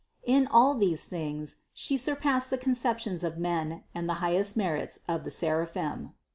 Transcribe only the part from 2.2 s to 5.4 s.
She surpassed the conceptions of men and the highest merits of the